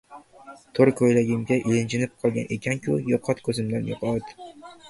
[0.79, 2.99] —To‘rko‘ylagimga ilijnib qolgan ekan-ku!
[3.13, 4.35] Yo‘qot, ko‘zimdan yo‘qot!